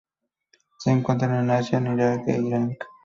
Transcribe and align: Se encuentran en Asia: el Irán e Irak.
Se 0.79 0.89
encuentran 0.89 1.43
en 1.43 1.51
Asia: 1.51 1.77
el 1.77 1.85
Irán 1.93 2.23
e 2.25 2.41
Irak. 2.41 2.87